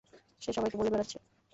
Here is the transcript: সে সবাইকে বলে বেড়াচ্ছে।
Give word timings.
সে 0.41 0.49
সবাইকে 0.53 0.77
বলে 0.77 0.91
বেড়াচ্ছে। 0.93 1.17